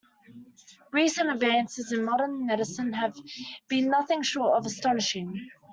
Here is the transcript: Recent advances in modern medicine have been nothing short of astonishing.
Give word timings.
Recent 0.91 1.29
advances 1.29 1.91
in 1.91 2.03
modern 2.03 2.43
medicine 2.47 2.91
have 2.93 3.15
been 3.67 3.87
nothing 3.87 4.23
short 4.23 4.57
of 4.57 4.65
astonishing. 4.65 5.47